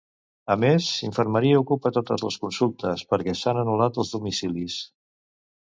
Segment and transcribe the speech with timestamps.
[0.53, 4.85] A més, infermeria ocupa totes les consultes, perquè s'han anul·lat els domicilis.